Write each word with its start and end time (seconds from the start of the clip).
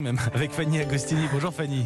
Même 0.00 0.18
avec 0.34 0.50
Fanny 0.52 0.80
Agostini. 0.80 1.26
Bonjour 1.30 1.52
Fanny. 1.52 1.84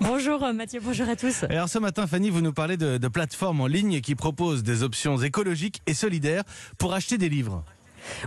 Bonjour 0.00 0.42
euh, 0.42 0.54
Mathieu, 0.54 0.80
bonjour 0.82 1.06
à 1.06 1.16
tous. 1.16 1.44
Alors 1.44 1.68
ce 1.68 1.78
matin, 1.78 2.06
Fanny, 2.06 2.30
vous 2.30 2.40
nous 2.40 2.54
parlez 2.54 2.78
de, 2.78 2.96
de 2.96 3.08
plateformes 3.08 3.60
en 3.60 3.66
ligne 3.66 4.00
qui 4.00 4.14
proposent 4.14 4.62
des 4.62 4.82
options 4.82 5.18
écologiques 5.18 5.82
et 5.86 5.92
solidaires 5.92 6.44
pour 6.78 6.94
acheter 6.94 7.18
des 7.18 7.28
livres. 7.28 7.62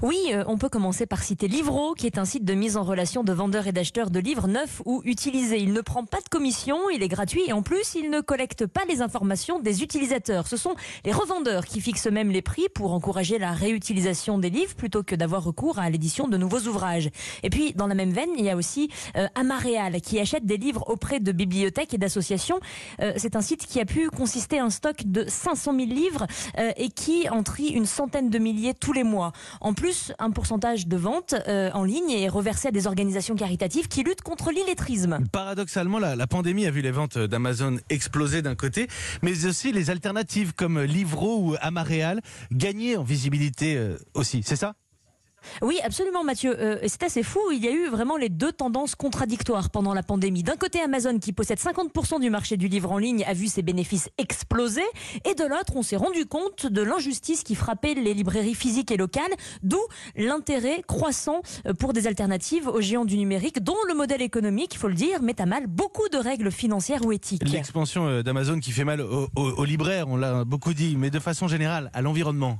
Oui, 0.01 0.17
euh, 0.31 0.43
on 0.47 0.57
peut 0.57 0.69
commencer 0.69 1.05
par 1.05 1.23
citer 1.23 1.47
Livro, 1.47 1.93
qui 1.93 2.05
est 2.05 2.17
un 2.17 2.25
site 2.25 2.45
de 2.45 2.53
mise 2.53 2.77
en 2.77 2.83
relation 2.83 3.23
de 3.23 3.33
vendeurs 3.33 3.67
et 3.67 3.71
d'acheteurs 3.71 4.09
de 4.09 4.19
livres 4.19 4.47
neufs 4.47 4.81
ou 4.85 5.01
utilisés. 5.05 5.59
Il 5.59 5.73
ne 5.73 5.81
prend 5.81 6.03
pas 6.05 6.19
de 6.21 6.29
commission, 6.29 6.89
il 6.89 7.03
est 7.03 7.07
gratuit 7.07 7.43
et 7.47 7.53
en 7.53 7.61
plus, 7.61 7.95
il 7.95 8.09
ne 8.09 8.21
collecte 8.21 8.65
pas 8.65 8.85
les 8.87 9.01
informations 9.01 9.59
des 9.59 9.83
utilisateurs. 9.83 10.47
Ce 10.47 10.57
sont 10.57 10.75
les 11.05 11.11
revendeurs 11.11 11.65
qui 11.65 11.81
fixent 11.81 12.07
même 12.07 12.31
les 12.31 12.41
prix 12.41 12.67
pour 12.73 12.93
encourager 12.93 13.37
la 13.37 13.51
réutilisation 13.51 14.37
des 14.37 14.49
livres 14.49 14.75
plutôt 14.75 15.03
que 15.03 15.15
d'avoir 15.15 15.43
recours 15.43 15.79
à 15.79 15.89
l'édition 15.89 16.27
de 16.27 16.37
nouveaux 16.37 16.61
ouvrages. 16.61 17.09
Et 17.43 17.49
puis, 17.49 17.73
dans 17.73 17.87
la 17.87 17.95
même 17.95 18.11
veine, 18.11 18.29
il 18.37 18.45
y 18.45 18.49
a 18.49 18.55
aussi 18.55 18.89
euh, 19.15 19.27
Amaréal, 19.35 20.01
qui 20.01 20.19
achète 20.19 20.45
des 20.45 20.57
livres 20.57 20.83
auprès 20.87 21.19
de 21.19 21.31
bibliothèques 21.31 21.93
et 21.93 21.97
d'associations. 21.97 22.59
Euh, 23.01 23.13
c'est 23.17 23.35
un 23.35 23.41
site 23.41 23.65
qui 23.65 23.79
a 23.79 23.85
pu 23.85 24.09
consister 24.09 24.59
un 24.59 24.69
stock 24.69 25.03
de 25.05 25.25
500 25.27 25.73
000 25.75 25.85
livres 25.87 26.27
euh, 26.57 26.71
et 26.77 26.89
qui 26.89 27.29
en 27.29 27.43
trie 27.43 27.69
une 27.69 27.85
centaine 27.85 28.29
de 28.29 28.39
milliers 28.39 28.73
tous 28.73 28.93
les 28.93 29.03
mois. 29.03 29.31
Plus, 29.73 30.11
un 30.19 30.31
pourcentage 30.31 30.87
de 30.87 30.97
ventes 30.97 31.35
euh, 31.47 31.69
en 31.73 31.83
ligne 31.83 32.11
est 32.11 32.29
reversé 32.29 32.69
à 32.69 32.71
des 32.71 32.87
organisations 32.87 33.35
caritatives 33.35 33.87
qui 33.87 34.03
luttent 34.03 34.21
contre 34.21 34.51
l'illettrisme. 34.51 35.19
Paradoxalement, 35.31 35.99
la, 35.99 36.27
pandémie 36.27 36.65
a 36.65 36.71
vu 36.71 36.81
les 36.81 36.91
ventes 36.91 37.17
d'Amazon 37.17 37.77
exploser 37.89 38.41
d'un 38.41 38.55
côté, 38.55 38.87
mais 39.21 39.45
aussi 39.45 39.71
les 39.71 39.89
alternatives 39.89 40.53
comme 40.53 40.81
Livro 40.81 41.39
ou 41.39 41.55
Amaréal 41.61 42.21
gagner 42.51 42.97
en 42.97 43.03
visibilité 43.03 43.75
euh, 43.77 43.97
aussi. 44.13 44.41
C'est 44.43 44.55
ça? 44.55 44.73
Oui, 45.61 45.79
absolument, 45.83 46.23
Mathieu. 46.23 46.55
Euh, 46.59 46.77
c'est 46.87 47.03
assez 47.03 47.23
fou. 47.23 47.39
Il 47.53 47.63
y 47.63 47.67
a 47.67 47.71
eu 47.71 47.87
vraiment 47.87 48.17
les 48.17 48.29
deux 48.29 48.51
tendances 48.51 48.95
contradictoires 48.95 49.69
pendant 49.69 49.93
la 49.93 50.03
pandémie. 50.03 50.43
D'un 50.43 50.55
côté, 50.57 50.79
Amazon, 50.81 51.19
qui 51.19 51.31
possède 51.33 51.57
50% 51.59 52.19
du 52.19 52.29
marché 52.29 52.57
du 52.57 52.67
livre 52.67 52.91
en 52.91 52.97
ligne, 52.97 53.23
a 53.25 53.33
vu 53.33 53.47
ses 53.47 53.61
bénéfices 53.61 54.09
exploser. 54.17 54.81
Et 55.25 55.35
de 55.35 55.43
l'autre, 55.45 55.73
on 55.75 55.83
s'est 55.83 55.95
rendu 55.95 56.25
compte 56.25 56.65
de 56.65 56.81
l'injustice 56.81 57.43
qui 57.43 57.55
frappait 57.55 57.93
les 57.93 58.13
librairies 58.13 58.55
physiques 58.55 58.91
et 58.91 58.97
locales, 58.97 59.31
d'où 59.63 59.79
l'intérêt 60.15 60.81
croissant 60.87 61.41
euh, 61.65 61.73
pour 61.73 61.93
des 61.93 62.07
alternatives 62.07 62.67
aux 62.67 62.81
géants 62.81 63.05
du 63.05 63.17
numérique, 63.17 63.61
dont 63.63 63.75
le 63.87 63.93
modèle 63.93 64.21
économique, 64.21 64.73
il 64.73 64.77
faut 64.77 64.87
le 64.89 64.93
dire, 64.95 65.21
met 65.21 65.39
à 65.39 65.45
mal 65.45 65.67
beaucoup 65.67 66.09
de 66.09 66.17
règles 66.17 66.51
financières 66.51 67.05
ou 67.05 67.11
éthiques. 67.11 67.47
L'expansion 67.47 68.07
euh, 68.07 68.23
d'Amazon 68.23 68.59
qui 68.59 68.71
fait 68.71 68.83
mal 68.85 69.01
aux- 69.01 69.27
aux 69.35 69.65
libraires, 69.65 70.07
on 70.09 70.17
l'a 70.17 70.43
beaucoup 70.45 70.73
dit, 70.73 70.95
mais 70.97 71.09
de 71.09 71.19
façon 71.19 71.47
générale, 71.47 71.89
à 71.93 72.01
l'environnement. 72.01 72.57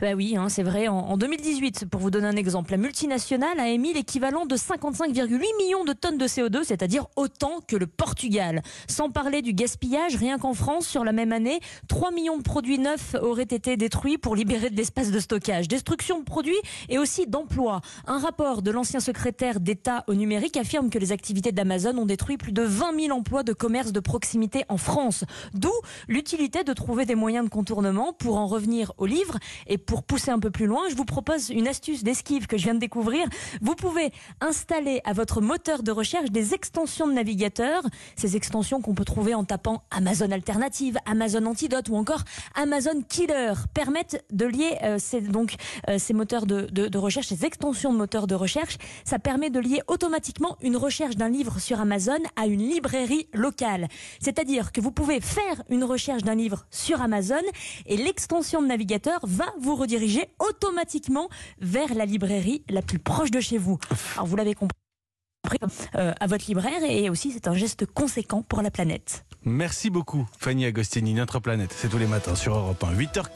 Bah 0.00 0.12
oui, 0.14 0.36
hein, 0.36 0.48
c'est 0.48 0.62
vrai. 0.62 0.88
En, 0.88 0.98
en 0.98 1.16
2018, 1.16 1.86
pour 1.86 2.00
vous 2.00 2.10
donner 2.10 2.26
un 2.26 2.36
exemple, 2.36 2.72
la 2.72 2.76
multinationale 2.76 3.58
a 3.60 3.68
émis 3.68 3.92
l'équivalent 3.92 4.46
de 4.46 4.56
55,8 4.56 5.28
millions 5.58 5.84
de 5.84 5.92
tonnes 5.92 6.18
de 6.18 6.26
CO2, 6.26 6.64
c'est-à-dire 6.64 7.06
autant 7.16 7.60
que 7.66 7.76
le 7.76 7.86
Portugal. 7.86 8.62
Sans 8.88 9.10
parler 9.10 9.42
du 9.42 9.52
gaspillage, 9.52 10.16
rien 10.16 10.38
qu'en 10.38 10.54
France, 10.54 10.86
sur 10.86 11.04
la 11.04 11.12
même 11.12 11.32
année, 11.32 11.60
3 11.88 12.10
millions 12.12 12.36
de 12.36 12.42
produits 12.42 12.78
neufs 12.78 13.14
auraient 13.20 13.42
été 13.42 13.76
détruits 13.76 14.18
pour 14.18 14.36
libérer 14.36 14.70
de 14.70 14.76
l'espace 14.76 15.10
de 15.10 15.20
stockage. 15.20 15.68
Destruction 15.68 16.20
de 16.20 16.24
produits 16.24 16.60
et 16.88 16.98
aussi 16.98 17.26
d'emplois. 17.26 17.80
Un 18.06 18.18
rapport 18.18 18.62
de 18.62 18.70
l'ancien 18.70 19.00
secrétaire 19.00 19.60
d'État 19.60 20.04
au 20.06 20.14
numérique 20.14 20.56
affirme 20.56 20.90
que 20.90 20.98
les 20.98 21.12
activités 21.12 21.52
d'Amazon 21.52 21.96
ont 21.98 22.06
détruit 22.06 22.36
plus 22.36 22.52
de 22.52 22.62
20 22.62 23.00
000 23.00 23.16
emplois 23.16 23.42
de 23.42 23.52
commerce 23.52 23.92
de 23.92 24.00
proximité 24.00 24.64
en 24.68 24.76
France. 24.76 25.24
D'où 25.54 25.72
l'utilité 26.08 26.64
de 26.64 26.72
trouver 26.72 27.04
des 27.04 27.14
moyens 27.14 27.44
de 27.44 27.50
contournement 27.50 28.12
pour 28.12 28.36
en 28.36 28.46
revenir 28.46 28.92
aux 28.98 29.06
livres. 29.06 29.38
Et 29.66 29.78
pour 29.78 30.02
pousser 30.02 30.30
un 30.30 30.38
peu 30.38 30.50
plus 30.50 30.66
loin, 30.66 30.82
je 30.90 30.94
vous 30.94 31.04
propose 31.04 31.50
une 31.50 31.68
astuce 31.68 32.02
d'esquive 32.04 32.46
que 32.46 32.56
je 32.56 32.64
viens 32.64 32.74
de 32.74 32.78
découvrir. 32.80 33.26
Vous 33.60 33.74
pouvez 33.74 34.12
installer 34.40 35.00
à 35.04 35.12
votre 35.12 35.40
moteur 35.40 35.82
de 35.82 35.90
recherche 35.92 36.30
des 36.30 36.54
extensions 36.54 37.06
de 37.06 37.12
navigateur, 37.12 37.82
ces 38.16 38.36
extensions 38.36 38.80
qu'on 38.80 38.94
peut 38.94 39.04
trouver 39.04 39.34
en 39.34 39.44
tapant 39.44 39.82
Amazon 39.90 40.30
Alternative, 40.30 40.96
Amazon 41.06 41.46
Antidote 41.46 41.88
ou 41.88 41.96
encore 41.96 42.22
Amazon 42.54 43.02
Killer, 43.08 43.52
permettent 43.74 44.24
de 44.30 44.46
lier 44.46 44.78
euh, 44.82 44.98
ces, 44.98 45.20
donc 45.20 45.54
euh, 45.88 45.98
ces 45.98 46.12
moteurs 46.14 46.46
de, 46.46 46.62
de- 46.70 46.88
de 46.88 46.98
recherche, 46.98 47.28
ces 47.28 47.44
extensions 47.44 47.92
de 47.92 47.98
moteurs 47.98 48.26
de 48.26 48.34
recherche. 48.34 48.78
Ça 49.04 49.18
permet 49.18 49.50
de 49.50 49.60
lier 49.60 49.82
automatiquement 49.88 50.56
une 50.62 50.76
recherche 50.76 51.16
d'un 51.16 51.28
livre 51.28 51.58
sur 51.60 51.80
Amazon 51.80 52.18
à 52.36 52.46
une 52.46 52.60
librairie 52.62 53.28
locale. 53.32 53.88
C'est-à-dire 54.20 54.72
que 54.72 54.80
vous 54.80 54.90
pouvez 54.92 55.20
faire 55.20 55.62
une 55.68 55.84
recherche 55.84 56.22
d'un 56.22 56.34
livre 56.34 56.64
sur 56.70 57.00
Amazon 57.02 57.42
et 57.86 57.96
l'extension 57.96 58.62
de 58.62 58.66
navigateur 58.66 59.20
va 59.24 59.41
vous 59.60 59.76
rediriger 59.76 60.26
automatiquement 60.38 61.28
vers 61.60 61.94
la 61.94 62.04
librairie 62.04 62.62
la 62.68 62.82
plus 62.82 62.98
proche 62.98 63.30
de 63.30 63.40
chez 63.40 63.58
vous. 63.58 63.78
Alors 64.14 64.26
vous 64.26 64.36
l'avez 64.36 64.54
compris. 64.54 64.76
euh, 65.96 66.12
à 66.20 66.26
votre 66.28 66.46
libraire 66.46 66.82
et 66.88 67.10
aussi 67.10 67.32
c'est 67.32 67.48
un 67.48 67.54
geste 67.54 67.84
conséquent 67.84 68.42
pour 68.42 68.62
la 68.62 68.70
planète. 68.70 69.24
Merci 69.44 69.90
beaucoup, 69.90 70.24
Fanny 70.38 70.64
Agostini, 70.66 71.14
notre 71.14 71.40
planète. 71.40 71.74
C'est 71.76 71.88
tous 71.88 71.98
les 71.98 72.06
matins 72.06 72.36
sur 72.36 72.54
Europe 72.56 72.82
1. 72.84 72.94
8h 72.94 73.28